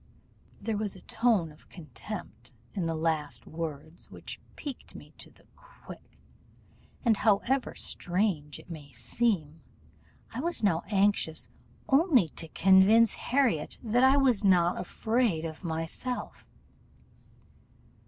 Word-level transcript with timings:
There 0.59 0.77
was 0.77 0.95
a 0.95 1.01
tone 1.01 1.51
of 1.51 1.69
contempt 1.69 2.53
in 2.73 2.87
the 2.87 2.95
last 2.95 3.45
words 3.45 4.09
which 4.09 4.41
piqued 4.55 4.95
me 4.95 5.13
to 5.19 5.29
the 5.29 5.45
quick; 5.55 6.17
and 7.05 7.17
however 7.17 7.75
strange 7.75 8.57
it 8.57 8.67
may 8.67 8.89
seem, 8.89 9.61
I 10.33 10.39
was 10.39 10.63
now 10.63 10.81
anxious 10.87 11.47
only 11.87 12.29
to 12.29 12.47
convince 12.47 13.13
Harriot 13.13 13.77
that 13.83 14.03
I 14.03 14.17
was 14.17 14.43
not 14.43 14.79
afraid 14.79 15.45
of 15.45 15.63
myself. 15.63 16.47